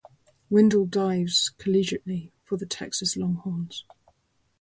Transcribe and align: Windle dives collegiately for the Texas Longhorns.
Windle 0.49 0.87
dives 0.87 1.51
collegiately 1.59 2.31
for 2.43 2.57
the 2.57 2.65
Texas 2.65 3.15
Longhorns. 3.15 3.85